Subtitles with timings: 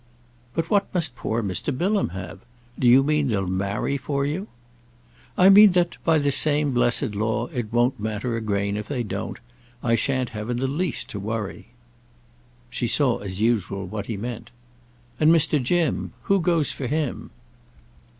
[0.55, 1.71] "But what must poor Mr.
[1.77, 2.39] Bilham have?
[2.79, 4.47] Do you mean they'll marry for you?"
[5.37, 9.03] "I mean that, by the same blessed law, it won't matter a grain if they
[9.03, 11.67] don't—I shan't have in the least to worry."
[12.71, 14.49] She saw as usual what he meant.
[15.19, 15.61] "And Mr.
[15.61, 17.29] Jim?—who goes for him?"